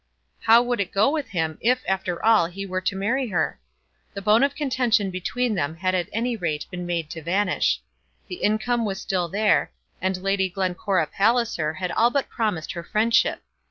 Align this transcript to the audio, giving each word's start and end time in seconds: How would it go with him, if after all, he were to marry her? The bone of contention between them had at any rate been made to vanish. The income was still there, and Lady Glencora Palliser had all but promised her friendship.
How 0.39 0.63
would 0.63 0.79
it 0.81 0.91
go 0.91 1.11
with 1.11 1.29
him, 1.29 1.59
if 1.61 1.83
after 1.87 2.25
all, 2.25 2.47
he 2.47 2.65
were 2.65 2.81
to 2.81 2.95
marry 2.95 3.27
her? 3.27 3.59
The 4.15 4.21
bone 4.23 4.41
of 4.41 4.55
contention 4.55 5.11
between 5.11 5.53
them 5.53 5.75
had 5.75 5.93
at 5.93 6.09
any 6.11 6.35
rate 6.35 6.65
been 6.71 6.87
made 6.87 7.11
to 7.11 7.21
vanish. 7.21 7.79
The 8.27 8.37
income 8.41 8.83
was 8.83 8.99
still 8.99 9.27
there, 9.27 9.69
and 10.01 10.17
Lady 10.23 10.49
Glencora 10.49 11.05
Palliser 11.05 11.73
had 11.75 11.91
all 11.91 12.09
but 12.09 12.29
promised 12.29 12.71
her 12.71 12.81
friendship. 12.83 13.43